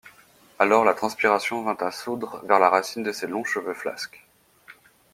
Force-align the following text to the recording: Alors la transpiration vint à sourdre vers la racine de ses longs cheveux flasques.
Alors 0.57 0.83
la 0.83 0.95
transpiration 0.95 1.61
vint 1.63 1.77
à 1.79 1.91
sourdre 1.91 2.41
vers 2.47 2.57
la 2.57 2.69
racine 2.71 3.03
de 3.03 3.11
ses 3.11 3.27
longs 3.27 3.43
cheveux 3.43 3.75
flasques. 3.75 4.25